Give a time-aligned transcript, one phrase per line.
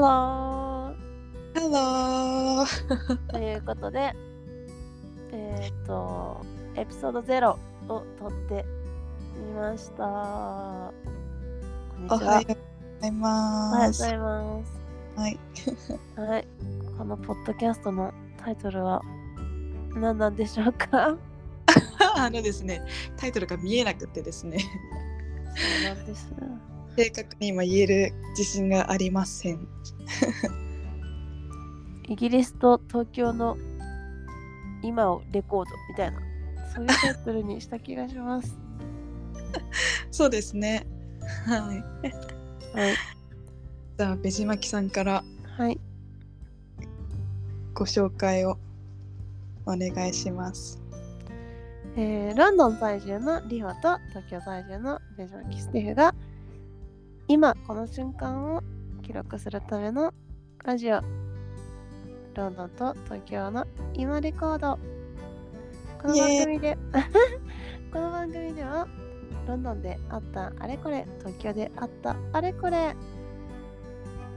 [0.00, 0.94] ロハ
[1.54, 4.14] ローーということで、
[5.32, 6.40] えっ、と、
[6.74, 7.58] エピソード0を
[8.18, 8.64] 撮って
[9.36, 10.04] みました。
[10.04, 10.92] おは
[11.98, 12.46] ようございおはよ
[13.02, 14.02] うます。
[14.02, 14.72] ございます。
[15.16, 15.38] はい。
[16.16, 16.48] はい。
[16.96, 19.02] このポッドキャストのタイトルは
[19.94, 21.18] 何なんでしょうか？
[22.16, 22.80] あのですね、
[23.18, 24.60] タイトルが見えなくてですね、
[25.84, 26.32] そうなんです。
[26.96, 29.68] 正確に今言える自信がありません。
[32.08, 33.56] イギリスと東京の
[34.82, 36.20] 今をレコードみたいな、
[36.74, 38.58] そういうタイトルにした気がします。
[40.10, 40.86] そうですね。
[41.46, 41.60] はい。
[42.76, 42.94] はい。
[43.96, 45.22] じゃあ、ベジマキさんから
[45.56, 45.78] はい。
[47.74, 48.58] ご紹介を
[49.66, 50.80] お願いします。
[51.96, 56.14] えーロンドン在住のリホと東京在住のベジョンキスティフが
[57.30, 58.62] 今この瞬間を
[59.04, 60.12] 記録するための
[60.64, 61.00] ラジオ。
[62.34, 64.76] ロンドンと東京の今レコード。
[66.02, 66.76] この番組で
[67.92, 68.88] この番組では
[69.46, 72.96] ロンドンであったあれこれ東京であったあれこれ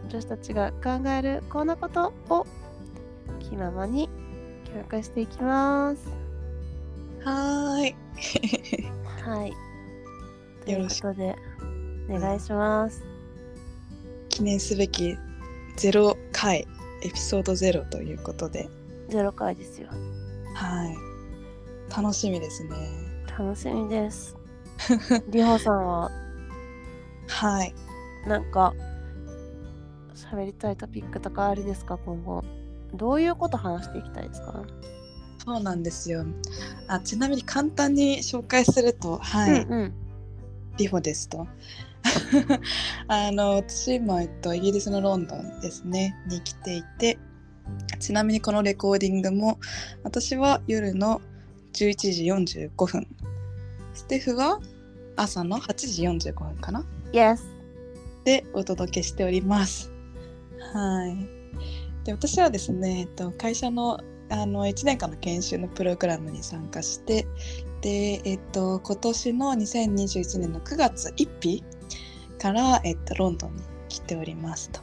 [0.08, 2.46] 女子たちが考えるこんなことを
[3.40, 4.08] 気ままに
[4.66, 6.16] 記録していきます。
[7.26, 7.96] はーい。
[9.26, 9.54] はい。
[10.64, 11.08] というよろしく。
[11.08, 11.36] ことで、
[12.10, 13.04] お願いします。
[14.30, 15.18] 記念すべき
[15.78, 16.68] 0回、
[17.04, 18.70] エピソード0ということで、
[19.10, 19.90] ゼロ回ですよ。
[20.56, 20.96] はい。
[21.96, 22.70] 楽しみですね。
[23.38, 24.36] 楽しみです。
[25.30, 26.12] りほさんは、
[27.28, 27.74] はい。
[28.28, 28.74] なんか、
[30.16, 32.44] 喋りたいトピックとかあるですか、今後。
[32.94, 34.64] どういうこと話していきたいですか？
[35.46, 36.26] そうなんですよ。
[36.88, 39.94] あちなみに簡単に紹介すると、はい、うんうん。
[40.78, 41.48] リホですと。
[43.08, 47.18] あの私今、えっと、イギリスのロンドンですねに来ていて
[48.00, 49.60] ちなみにこのレコーディングも
[50.04, 51.22] 私は夜の
[51.74, 53.08] 11時45分
[53.94, 54.60] ステフは
[55.16, 57.40] 朝の8時45分かな Yes!
[58.24, 59.92] でお届けしております。
[60.74, 61.44] はい。
[62.06, 67.28] で私はですね、えっと、会社のあの1年間の研修のプログラムに参加して
[67.82, 71.64] で、えっと、今年の2021年の9月1日
[72.44, 74.82] から、えっと、ロンドンに来ておりますと。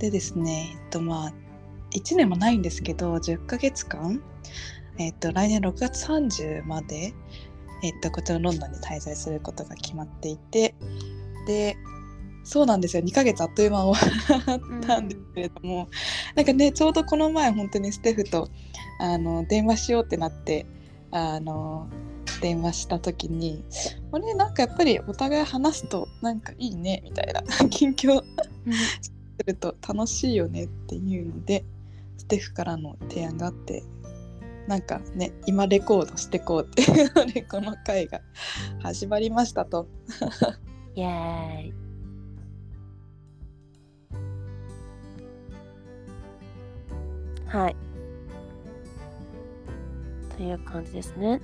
[0.00, 1.32] でですね、えっとまあ、
[1.92, 4.20] 1年もないんですけど10ヶ月間、
[4.98, 7.14] えっと、来年6月30まで、
[7.84, 10.74] えっと、こちらのロンドンに滞在することが決まっていて
[11.46, 11.76] で
[12.42, 14.04] そうなんですよ2ヶ月あっという間終
[14.46, 15.88] わ ったんですけれども、
[16.34, 18.48] なんかねちょうどこの前本当にステフと
[18.98, 20.66] あの電話しようってなって
[21.12, 21.88] あの
[22.44, 23.64] 電話した時に
[24.12, 27.40] あれなんかやっぱりお互い話すとなんかいいねみたいな
[27.70, 29.12] 近況す
[29.46, 31.64] ると楽しいよねっていうので
[32.18, 33.82] ステフからの提案があって
[34.68, 38.20] なんかね今レコードしてこうっていうのでこの回が
[38.82, 39.88] 始まりましたと。
[40.94, 41.74] イエーイ。
[47.46, 47.76] はい。
[50.36, 51.40] という感じですね。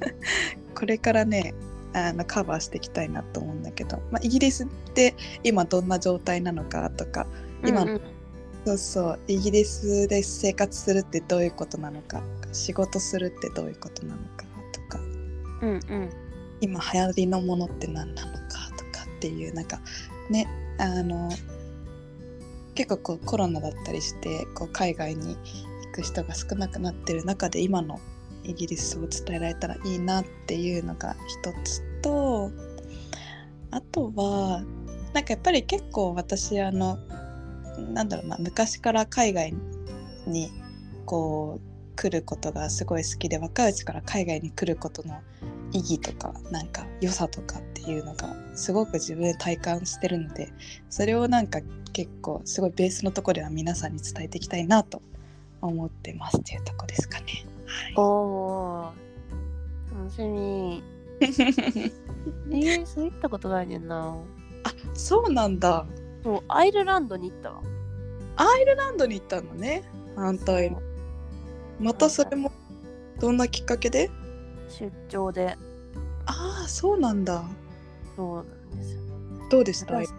[0.74, 1.54] これからね
[1.92, 7.26] あのカバーしていきたいなと思うんだけど、まあ、イギリスって今どんな状態なのかとか
[7.64, 8.00] 今うんうん
[8.66, 12.20] そうそうイギリスで生活するってどういうことなのか
[12.52, 14.98] 仕事するってどういうことなのかとか
[15.62, 16.10] うんうん。
[16.60, 18.38] 今流行りのものって何なのか
[18.76, 19.80] とかっていうなんか
[20.30, 21.30] ねあの
[22.74, 28.00] 結構こうコロナだったりしてこう海外に行く人が少なくなってる中で今の
[28.46, 32.50] イギリスを伝えられたらいいなっていうのが一つと
[33.70, 34.62] あとは
[35.12, 36.98] なんかやっぱり結構私あの
[37.92, 39.54] なんだろうな昔から海外
[40.26, 40.50] に
[41.04, 45.20] こう来ることがすごい好きで若いうちから海外に来ることの
[45.72, 50.52] 意義とかなんか良さとかっていうのがすごく自分で体感してるので
[50.90, 51.60] それをなんか
[51.92, 55.00] 結構すごいベースのとこでは皆さんに伝えていきたいなと
[55.62, 57.55] 思ってますっていうとこですかね。
[57.96, 59.98] おおー。
[59.98, 60.82] 楽しみ。
[62.50, 64.16] イギリス行ったことないねんな。
[64.64, 65.86] あそうなんだ。
[66.22, 67.62] そう、アイルランドに行ったわ。
[68.36, 69.82] アイルランドに行ったのね
[70.14, 70.76] 反対に。
[71.80, 72.52] またそれも
[73.20, 74.10] どんなきっかけで？
[74.68, 75.56] 出張で。
[76.26, 77.44] ああそうなんだ。
[78.16, 79.00] そうなんですよ。
[79.50, 79.94] どうでした？
[79.94, 80.12] 私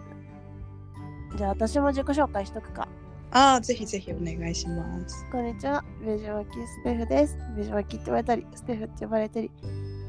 [1.36, 2.88] じゃあ私も自己紹介しとくか。
[3.30, 5.26] ああぜひぜひお願いします。
[5.30, 7.36] こんにちは、ベジマキステフです。
[7.56, 9.50] ベジマキって言われたり、ステフって呼ばれたり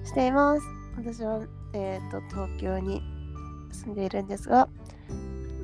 [0.05, 0.65] しています。
[0.95, 1.41] 私は、
[1.73, 3.01] えー、と東京に
[3.71, 4.69] 住んでいるんですが、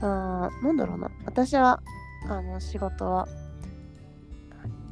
[0.01, 1.81] あーなんだろうな私は
[2.27, 3.27] あの仕事は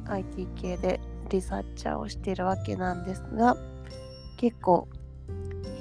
[0.06, 1.00] IT 系で
[1.30, 3.56] リサーチャーをしているわけなんですが
[4.36, 4.88] 結構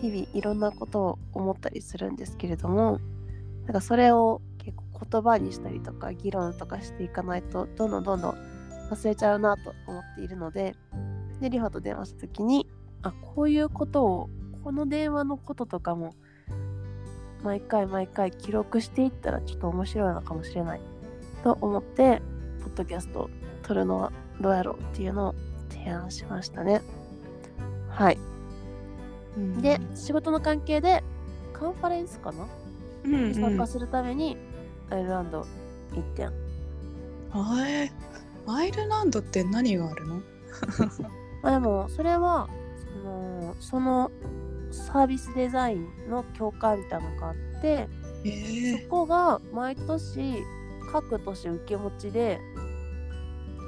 [0.01, 2.99] 日々いろんなことを思ったりするんですけれども
[3.65, 4.41] なんかそれを
[5.13, 8.35] 言葉にしたりとか議論とかしていかないとどんどんどんどん
[8.89, 10.75] 忘れちゃうなと思っているので
[11.39, 12.67] でリホと電話した時に
[13.03, 14.29] あこういうことを
[14.63, 16.15] この電話のこととかも
[17.43, 20.81] 毎回毎回記録していったらちょっと面白いのかもしれない
[21.43, 22.21] と思って
[22.63, 23.29] ポッドキャストを
[23.61, 25.35] 撮るのはどうやろうっていうのを
[25.69, 26.81] 提案しましたね。
[27.89, 28.17] はい。
[29.37, 29.61] うん。
[29.61, 31.03] で仕事の関係で
[31.51, 32.47] カンファレンスかな？
[33.03, 33.27] うんうん。
[33.29, 34.37] に参加するために
[34.93, 35.45] アイルランド
[35.93, 36.27] 行ってん。
[37.31, 37.91] あえ
[38.47, 40.15] アイルランドって何があるの？
[41.41, 42.47] ま あでもそれは
[43.01, 44.11] そのその
[44.71, 47.87] サービスデザインの協会みたいなのがあって
[48.23, 50.43] えそこが毎年
[50.91, 52.39] 各都市受け持ちで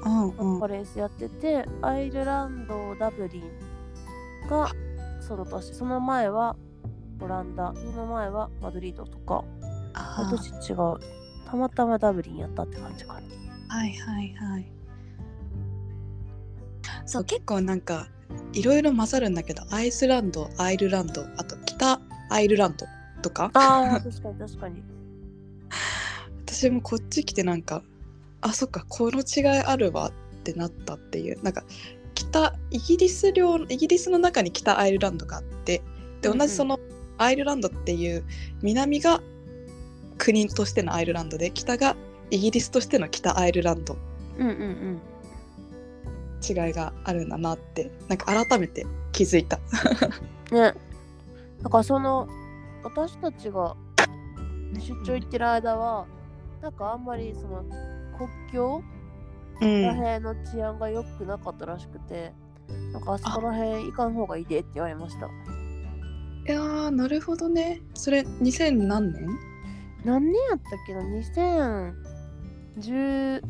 [0.04, 0.32] うんうん。
[0.32, 4.68] カンファレンスやってて、アイルランドダブリンが
[5.20, 6.54] その年その前は
[7.20, 9.42] オランダその前はマドリードとか
[10.16, 10.76] あ毎年違う。
[11.48, 13.20] たまたまダブリンやったって感じかな。
[13.76, 14.72] はいはいはい。
[17.04, 18.08] そう結構なんか
[18.52, 22.86] いろいろ混ざるんだけどアイスランドアイルランドあと北アイルランド
[23.22, 23.50] とか？
[23.54, 24.82] あー確かに確かに。
[26.44, 27.82] 私もこっち来てなんか
[28.40, 30.12] あそっかこの違いあるわっ
[30.42, 31.42] てなったっていう。
[31.42, 31.64] なんか
[32.14, 35.82] 北イギリス領イギリスの中に北アイルランドがあって
[36.22, 36.78] で同じその
[37.18, 38.24] アイルランドっていう
[38.62, 39.20] 南が
[40.18, 41.96] 国としてのアイルランドで北が
[42.30, 43.96] イギリスとしての北アイルランド。
[44.38, 45.00] うんうんうん。
[46.48, 49.58] 違いがあるんだなってなんか改めて気づいた。
[50.52, 50.74] ね。
[51.62, 52.28] だからその
[52.84, 53.76] 私たちが
[54.74, 56.06] 出張行ってる間は
[56.62, 57.64] なんかあんまりその
[58.16, 58.82] 国境
[59.60, 59.82] うん。
[59.82, 62.32] らへんの治安が良くなかったらしくて、
[62.92, 65.26] なんかあそこらへん行かん方がいいでって言われました。
[65.26, 65.30] い
[66.48, 67.80] やーなるほどね。
[67.94, 69.26] それ2000何年？
[70.06, 71.00] 何年やったっけな
[72.78, 73.42] ？2010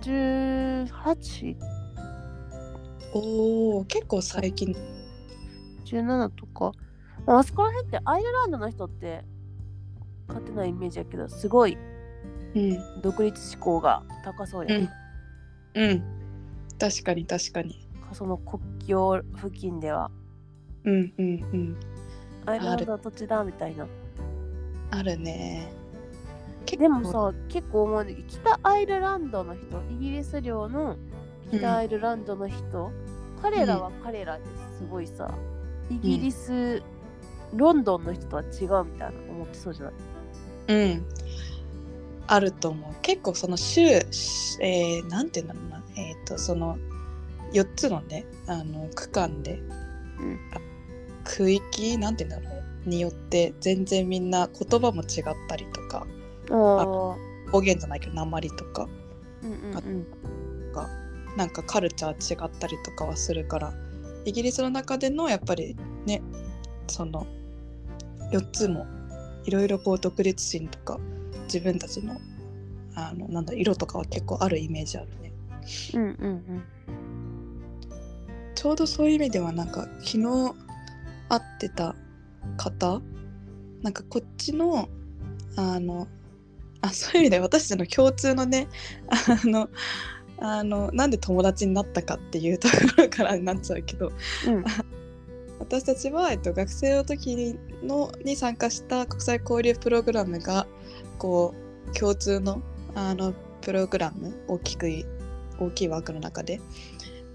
[0.00, 1.56] 18
[3.14, 4.76] おお結構最近。
[5.84, 6.72] 17とか。
[7.26, 9.22] まああそこら辺ってアイルランドの人って
[10.26, 11.78] 勝手なイメージやけどすごい
[12.56, 13.00] うん。
[13.02, 14.88] 独立志向が高そうやん、
[15.76, 16.02] うん。
[16.76, 17.88] 確かに確かに。
[18.12, 20.10] その国境付近では。
[20.82, 21.76] うんうんうん。
[22.46, 23.86] アイルランドの土地だみたいな
[24.90, 25.72] あるね。
[26.64, 30.96] 結でもさ結構思う北アイルランドの人イギリス領の
[31.52, 32.90] 北アイルランドの人、
[33.40, 34.44] 彼らは彼らで
[34.76, 35.32] すごいさ
[35.90, 36.82] イギリス、
[37.54, 39.94] ロンドンの人とは違うみたいな思ってそうじゃない？
[40.68, 41.06] うん。
[42.26, 42.94] あると思う。
[43.02, 46.02] 結構その州、しえー、なんて言うんだろうな。
[46.02, 46.76] えっ、とその
[47.52, 49.62] 4つのねあの区間で、
[50.18, 50.38] うん。
[50.52, 50.58] あ
[51.22, 52.55] 区域なんて言うんだろう
[52.86, 56.06] によって全然みんな言葉も違ったりとか
[56.50, 58.88] ああ方言じゃないけど鉛とか
[59.42, 60.72] うんうんうん。
[60.72, 60.88] が
[61.36, 63.74] なんかカルチャー違ったりとかはするから
[64.24, 66.22] イギリスの中でのやっぱりね
[66.88, 67.26] その
[68.32, 68.86] 4つも
[69.44, 70.98] いろいろこう独立心とか
[71.44, 72.20] 自分たちの
[72.94, 75.32] あのなんだ色とかは結構あるイメージあるね。
[75.94, 76.62] うんうんうん。
[78.54, 80.54] ちょうどそういう意味ではなんか昨日
[81.28, 81.94] 会ってた
[82.56, 83.02] 方？
[83.82, 84.88] なんかこっちの
[85.56, 86.08] あの
[86.80, 88.68] あそういう意味で私たちの共通のね
[89.08, 89.68] あの
[90.38, 94.12] あのなんで友達になったかっていうところからになっちゃうけど
[94.46, 94.64] うん。
[95.58, 100.66] 私たちは、えっと、学生の時のに参加した国際交流プログラムが
[101.18, 101.54] こ
[101.88, 102.60] う共通の
[102.94, 105.06] あのプログラム大きくい
[105.58, 106.60] 大きい枠の中で。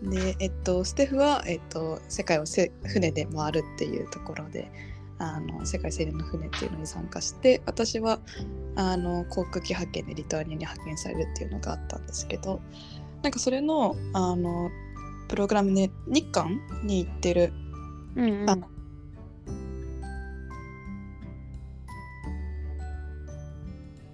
[0.04, 4.72] で、えっと、ステフは、えっと、世界をせ船で回るっていうところで
[5.22, 8.20] あの世界青年の船っていうのに参加して私は
[8.76, 12.60] あの航空機派遣でリトアニアに派遣されるっていうのがあったんですけど
[13.22, 14.72] なんかそれのあの
[15.30, 17.54] プログラムで日韓に行ってる
[18.16, 18.50] うんうん。
[18.50, 18.58] あ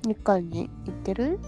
[0.05, 1.39] 日韓に行ってる？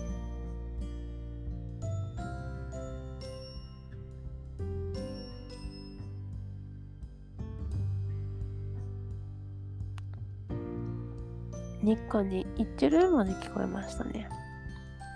[11.82, 13.12] 日韓に行ってる？
[13.12, 14.30] まで聞こえましたね。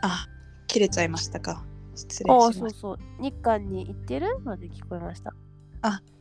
[0.02, 0.28] あ
[0.68, 1.66] 切れちゃいましたか
[1.96, 3.22] 失礼ああ、しましたそうそう。
[3.22, 4.40] 日韓に行ってる？
[4.44, 5.34] まで聞こえました。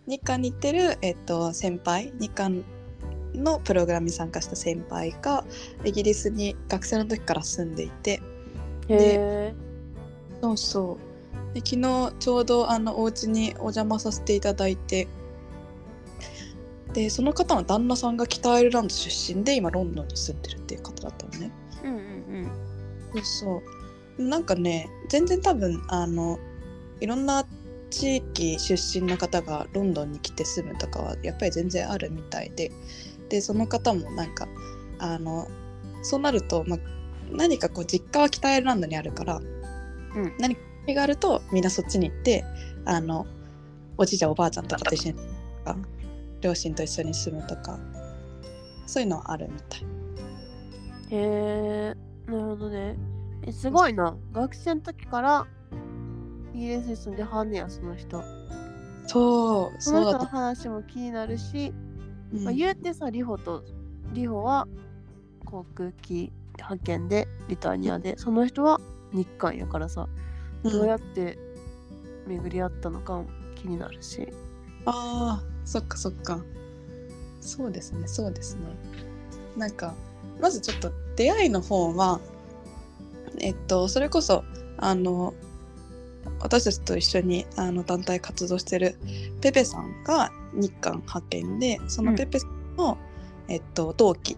[0.06, 2.12] 日韓に行ってる、えっと、先輩？
[2.18, 2.64] 日韓
[3.34, 5.44] のプログラムに参加した先輩が
[5.84, 8.20] イギリスに学生の時から住んでいて
[8.88, 9.54] へえ。
[10.42, 10.98] そうそ
[11.52, 15.06] うで昨日ちょうどあのお家にお邪魔させていただいて
[16.92, 21.50] でその方の旦那さんが北アイルランド出身で今ロンドンに住んでるっていう方だったのね。
[21.84, 22.50] うんうん。
[23.14, 23.62] そうそ
[24.18, 24.22] う。
[24.22, 26.38] なんかね全然多分あの
[27.00, 27.44] いろんな
[27.90, 32.70] 地域出身の方がロンドンに来て住むとかはやっぱり全然あるみたいで。
[33.28, 34.46] でその方もなんか
[34.98, 35.48] あの
[36.02, 36.78] そうなると、まあ、
[37.30, 40.34] 何かこう実家は北アイルランドにあるから、うん。
[40.38, 42.44] 何かがあるとみんなそっちに行って
[42.84, 43.26] あの
[43.96, 45.22] おじいちゃんおばあちゃんとかと一緒にと
[45.64, 45.76] か
[46.42, 47.78] 両親と一緒に住むとか
[48.86, 49.82] そういうのはあるみたい。
[49.82, 49.90] うん。
[51.08, 51.96] へえ。
[52.26, 52.96] なるほどね。
[53.46, 54.16] え、すごいな。
[54.32, 55.46] 学生の時から
[56.54, 58.22] イギリスに住んではんねや、その人。
[59.06, 61.72] そうその人の話も気になるし、
[62.32, 63.64] うんまあ、言うてさ、リホと、
[64.12, 64.68] リホは
[65.44, 68.80] 航空機派遣でリタニアで、その人は
[69.12, 70.08] 日韓やからさ、
[70.64, 71.38] うんどうやって
[72.28, 74.28] 巡り合ったのかも気になるし。
[74.86, 76.40] ああそっかそっか
[77.40, 78.62] そうですねそうですね
[79.56, 79.94] なんか
[80.40, 82.20] まずちょっと出会いの方は
[83.38, 84.44] えっとそれこそ
[84.78, 85.34] あの
[86.40, 88.96] 私たちと一緒にあの団体活動してる
[89.40, 92.98] ペペさんが日韓派遣でそのペペさんの、
[93.48, 94.36] えっと、同期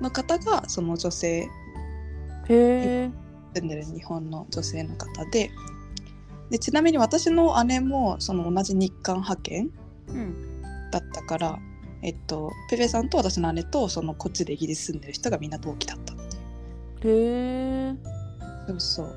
[0.00, 1.48] の方がその女性へ
[2.48, 3.10] え。
[3.54, 5.50] 住んでる日本の女性の方で
[6.50, 9.83] でちなみに私の姉もその同じ日韓派遣うん。
[10.90, 11.58] だったから、
[12.02, 16.16] えっと、ペペさんと私の姉とそのこっちでイギリス住んでる人がみんな同期だったっ
[17.00, 17.94] ていうへえ。
[18.66, 19.16] そうそう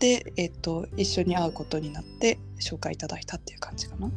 [0.00, 4.12] で、えっと、一緒に会うことになって紹介いただいたっていう感じかなな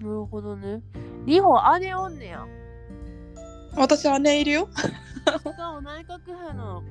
[0.00, 0.82] るほどね。
[1.24, 2.46] リホ、姉おんねや。
[3.76, 6.82] 私姉いるよしかも内閣府の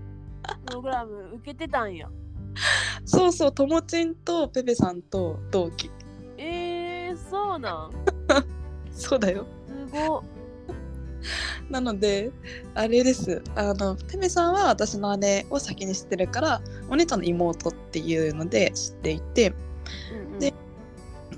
[0.67, 2.09] プログラム受けてたんや。
[3.05, 5.89] そうそうともちんとペペさんと同期
[7.15, 7.91] えー、そうなん。
[8.91, 10.21] そうだよすごっ。
[11.69, 12.31] なので
[12.73, 19.53] あれですあのペペさんは私の姉を先に知ってるからお姉ちゃんの妹っていうので知っていて
[20.13, 20.53] うんうんで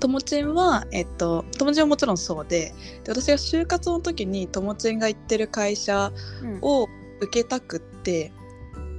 [0.00, 6.88] ともちんは、えっと、ともちんはもちろんそうでで私が就活の時にともちんが行ってる会社うんを
[7.20, 8.32] 受けたくって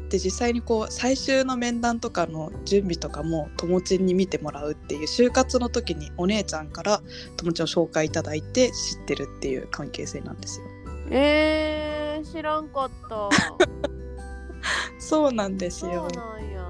[0.09, 7.01] で実際にこう最終の面談とかの準備とかもともちんに見てもらうっていう就活の時にお姉ちゃんから
[7.37, 10.65] ともちんを紹介いただいて知ってるっていう関係性なんですよ。
[11.11, 13.29] えー、知らんかった。
[14.99, 16.07] そうなんですそうよ。
[16.13, 16.65] なんや。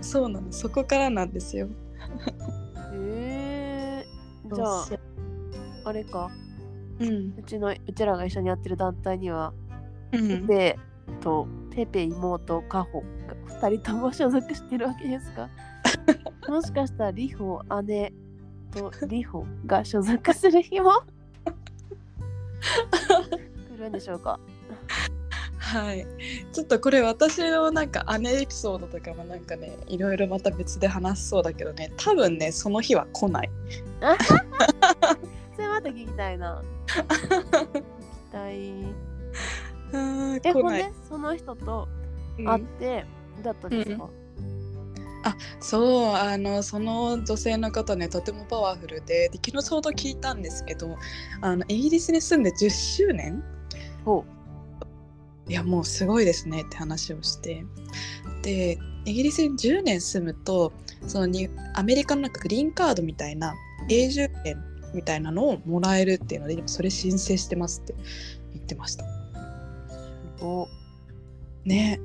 [0.02, 1.68] そうなのそこからなんですよ。
[2.94, 4.86] えー、じゃあ、
[5.84, 6.30] あれか。
[6.98, 9.54] うんうちの、うちらが一緒にやってる団体には、
[10.12, 10.78] うん、ペペ
[11.20, 13.06] とペペ妹カホが
[13.68, 15.48] 2人とも所属してるわけですか？
[16.48, 18.12] もしかしたらリホ姉
[18.72, 20.92] とリホが所属する日も？
[23.70, 24.38] 来るんでしょうか？
[25.58, 26.06] はい。
[26.52, 31.92] ちょっとこれ私のなんか姉エピソードとかもなんかねいろいろまた別で話しそうだけどね。
[31.96, 33.50] 多分ねその日は来ない。
[35.54, 36.62] それまた聞きたいな。
[36.88, 37.82] 聞き
[38.32, 38.70] たい。
[38.70, 38.94] うん
[39.92, 40.72] えほん。
[40.72, 40.90] で。
[41.08, 41.88] その人と
[42.38, 42.44] うん。
[42.46, 43.04] 会って
[43.42, 44.08] だったんですか、
[45.60, 50.96] そうあのその女性の方ねとてもパワフルでで昨日ちょうど聞いたんですけど
[51.40, 53.42] あのイギリスに住んで10周年
[54.04, 54.24] ほ
[55.48, 57.64] いやもうすごいですねって話をして。
[58.42, 60.72] でイギリスに10年住むと
[61.06, 63.54] そのにアメリカのなんかグリーンカードみたいな
[63.88, 64.62] 永住権
[64.94, 67.94] みたいなのをもらえるっていうので今それ申請してますって
[68.52, 69.04] 言ってました
[70.40, 70.68] うお
[71.64, 72.00] ね。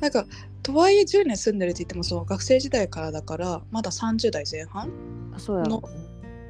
[0.00, 0.26] なんか
[0.62, 4.90] とはいえ10年住んでるって言ってもそう学生時代からだからまだ30代前半
[5.38, 5.70] そうやろ。
[5.70, 5.82] の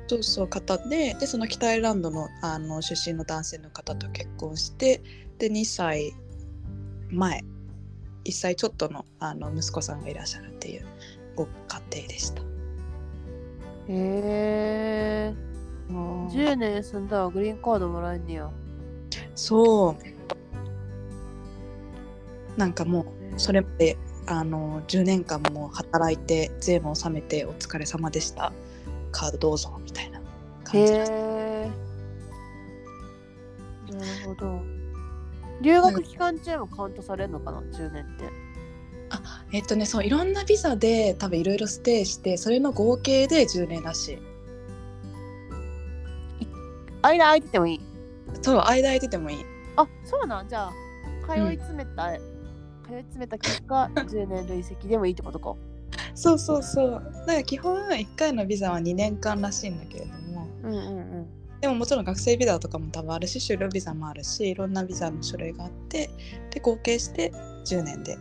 [0.08, 5.02] そうそう方ででその北アイルランドのあの出身の男性の方と結婚して
[5.38, 6.12] で2歳
[7.10, 7.44] 前
[8.24, 10.86] 1歳ちょっとのあの息子さんがいらっしゃるっていう
[11.34, 12.42] ご家庭でした。
[12.42, 12.44] へ
[13.88, 15.34] え。
[15.90, 18.50] ー、10年住んだらグリーンカードもらえんねや。
[19.34, 20.15] そう
[22.56, 23.96] なんかもうそれまで
[24.26, 28.52] あの10年間も働いて税も納めてお疲れ様でした。
[29.12, 30.22] カードどうぞみたいなへ
[30.64, 31.12] 感じです。
[31.12, 31.70] え
[33.92, 34.60] なるほど。
[35.62, 38.24] 留学期間中もカウントされるのかな10年って。
[39.10, 44.18] あえっとねそういろんなビザで多分いろいろステイしてそれの合計で10年らしい。
[47.02, 47.80] 間空いててもいい？
[48.42, 49.44] そう間空いててもいい。
[49.76, 50.48] あそうなん？
[50.48, 50.72] じゃあ
[51.26, 52.16] 通い詰めた、
[52.86, 55.54] 通い詰めた結果 10年累積でもいいってことか。
[56.14, 56.90] そうそうそう。
[56.90, 60.46] だから基本1回のビザは2年間らしいんだけれども。
[60.62, 61.26] うんうんうん。
[61.60, 66.10] でももちろん学生ビザとかも多分あるし就労ビザもあるしいろんなビザの種類があって
[66.50, 67.32] で合計して
[67.64, 68.18] 10年で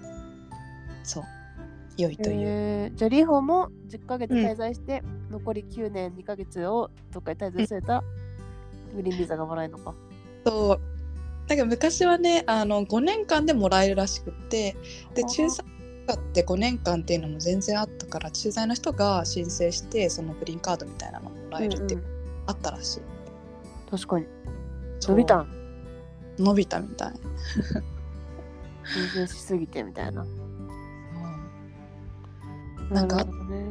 [1.04, 1.24] そう
[1.98, 2.96] 良いという、えー。
[2.96, 8.04] じゃあリホも10ヶ月滞在して、残り9年2ヶ月をどっかに滞在すれた
[8.96, 9.94] グリーンビザがもらえるのか。
[10.46, 10.95] そう
[11.48, 14.76] なんか昔はねあの5年間でもらえるらしくって
[15.14, 15.66] ではあ駐在
[16.08, 22.06] とかって5年間っていうのも全然あったから駐在の人が申請してそのグリーンカードみたいなのもらえるってうんうん。
[22.48, 23.02] あったらしい、
[23.90, 24.26] 確かに。
[25.02, 25.48] 伸びたん？
[26.38, 27.14] 伸びたみたい、
[28.94, 30.26] 全然しすぎてみたいな。
[32.92, 33.08] なん。
[33.08, 33.66] かるほどね、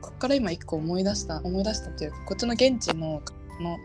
[0.00, 3.22] こっから今一個思い出した思い出したというかこっちの現地の
[3.60, 3.78] の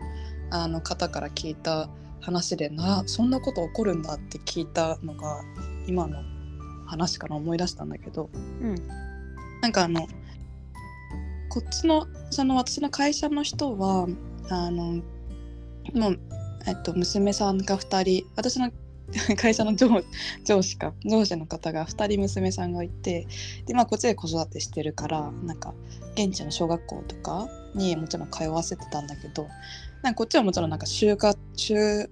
[0.50, 1.88] あの方から聞いた
[2.24, 5.42] 話でなそんなこと起こるんだって聞いたのが
[5.86, 6.22] 今の
[6.86, 8.74] 話から思い出したんだけどうん。
[9.60, 10.06] なんかあの
[11.50, 14.06] こっちのその私の会社の人は
[14.48, 15.02] あの
[15.94, 16.20] もう、
[16.66, 18.72] えっと、娘さんが2人私の
[19.36, 20.02] 会社の上
[20.44, 23.26] 上司か上司の方が2人娘さんがいて
[23.66, 25.74] で、まあ、こっちで子育てしてるからなんか
[26.14, 29.46] 現地の小学校とかにもちろん通わせてたんだけど
[30.04, 32.08] なんかこっちはもちろんなんか修学修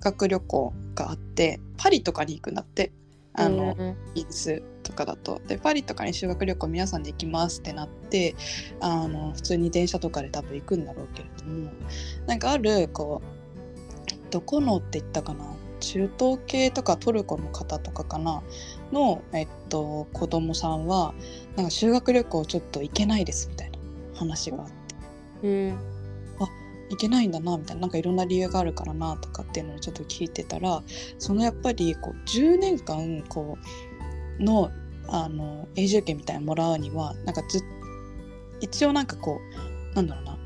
[0.00, 2.90] 学旅行があってパリとかに行くんだって。
[3.36, 5.40] あの、えイギリスとかだと。
[5.48, 8.36] でパリとかに修学旅行皆さんで行きますってなって
[8.80, 11.70] あの普通に電車とかで多分行くんだろうけれども
[12.28, 15.44] なんかあるこうどこのって言ったかな？
[15.80, 18.40] 中東系とかトルコの方とかかな？
[18.92, 21.12] の、えっと、子供さんは
[21.56, 23.78] なんか修学旅行ちょっと行けないですみたいな
[24.14, 24.72] 話があって。
[25.42, 25.74] ー、え
[26.90, 30.82] 行けないんだなみたいななんかいろんな理由があるからなとかっていうのをちょっと聞いてたら
[31.18, 33.58] そのやっぱりこう10年間こ
[34.38, 34.70] うの
[35.08, 37.62] あの永住権みたいなのもらうにはなんかず
[38.60, 39.40] 一応なんかこ
[39.92, 40.38] うなんだろうな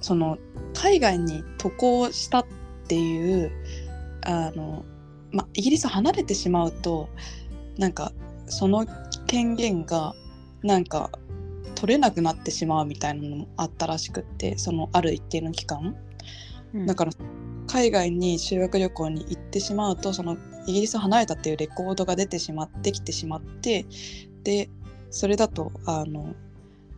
[0.00, 0.38] その
[0.74, 2.46] 海外に渡航したっ
[2.86, 3.50] ていう
[4.24, 4.84] あの、
[5.32, 7.08] ま、イギリス離れてしまうと
[7.76, 8.12] なんか
[8.46, 8.86] その
[9.26, 10.14] 権限が
[10.62, 11.10] なんか
[11.76, 15.94] 取れなくなってしまうみたいなのもあったらしくってそのある一定の期間。
[16.74, 16.86] うん。
[16.86, 17.12] だから
[17.68, 20.36] 海外に修学旅行に行ってしまうとその
[20.66, 23.86] イギリスを離れたっていうレコードが出てしまってきてしまって
[24.42, 24.68] で
[25.10, 26.34] それだとあの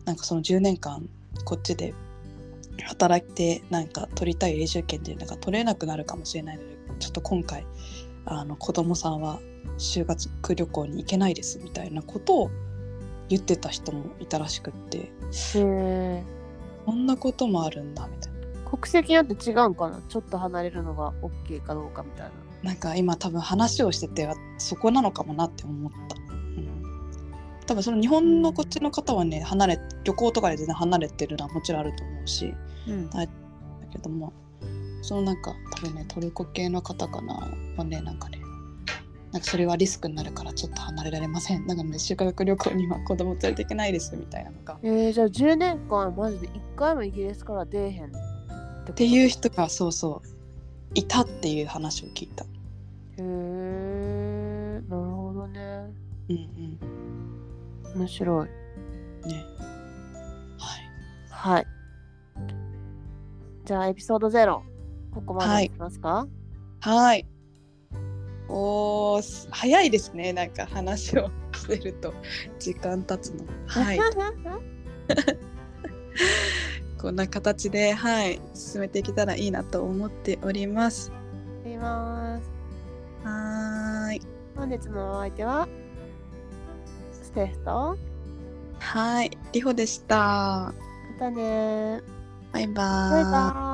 [0.05, 1.07] なんかその10年間
[1.45, 1.93] こっちで
[2.85, 7.65] 働いてなんか取りたい永住権っていうのが取れなくなるかもしれないのでちょっと今回
[8.25, 9.39] あの子供さんは
[9.77, 12.51] 修学旅行に行けないですみたいなことを
[13.29, 16.23] 言ってた人もいたらしくってへー
[16.85, 18.39] そんなこともあるんだみたいな。
[18.69, 20.01] 国籍によって違うんかな？
[20.09, 22.31] ちょっと離れるのが OK かどうかみたいな。
[22.63, 26.15] なんか今多分話をしててそこなのかもなって思った。
[26.15, 26.83] うん、
[27.65, 32.53] 多分その日本のこっちの方はね離れ旅行とかで全然離れてるのはもちろんあると思うし
[32.87, 33.25] うんだ
[33.91, 34.33] けども
[35.01, 37.35] そのなんか多分ねトルコ系の方かな？
[37.77, 38.38] はねなんかね
[39.31, 41.67] なんかそれはリスクになるからちょっっと離れられません。
[41.67, 44.75] なので修学旅行には子供連れていけないですみたいなのが。
[44.75, 48.09] っえー、じゃあ10年間マジで1回もイギリスから出えへんっ
[48.85, 50.27] てていう人がそうそう
[50.95, 52.43] いたっていう話を聞いた。
[52.43, 52.47] へ
[53.19, 55.59] えなるほどね
[56.29, 56.79] うん
[57.95, 58.47] 面白い
[59.23, 59.29] うん。
[59.29, 59.45] ね。
[60.57, 61.55] はい。
[61.55, 61.67] はい
[63.65, 64.61] じゃあエピソード0
[65.13, 66.27] ここまでいきますか、
[66.79, 67.27] はい。
[68.49, 70.33] おーす早いですね。
[70.33, 72.13] なんか話をしてると
[72.59, 73.45] 時間経つの。
[73.67, 73.99] はい。
[76.99, 81.13] こんな形で、はい、進めていけたらいいなと思っております。
[81.65, 82.51] います
[83.23, 84.21] はーい。
[84.55, 85.67] 本日のお相手は
[87.21, 87.97] ステフと
[88.79, 89.31] はい。
[89.53, 90.15] りほでした。
[90.17, 90.73] ま
[91.19, 92.01] たね
[92.51, 93.11] バイバーイ。
[93.11, 93.68] バイバーイ